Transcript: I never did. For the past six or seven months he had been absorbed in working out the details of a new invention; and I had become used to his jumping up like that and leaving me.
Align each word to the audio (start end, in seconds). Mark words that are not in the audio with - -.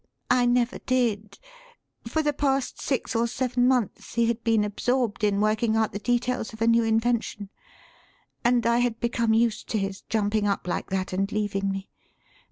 I 0.31 0.47
never 0.47 0.79
did. 0.79 1.37
For 2.07 2.23
the 2.23 2.33
past 2.33 2.81
six 2.81 3.15
or 3.15 3.27
seven 3.27 3.67
months 3.67 4.15
he 4.15 4.25
had 4.25 4.43
been 4.43 4.63
absorbed 4.63 5.23
in 5.23 5.39
working 5.39 5.75
out 5.77 5.91
the 5.91 5.99
details 5.99 6.53
of 6.53 6.61
a 6.63 6.65
new 6.65 6.83
invention; 6.83 7.51
and 8.43 8.65
I 8.65 8.79
had 8.79 8.99
become 8.99 9.35
used 9.35 9.69
to 9.69 9.77
his 9.77 10.01
jumping 10.09 10.47
up 10.47 10.67
like 10.67 10.89
that 10.89 11.13
and 11.13 11.31
leaving 11.31 11.69
me. 11.69 11.87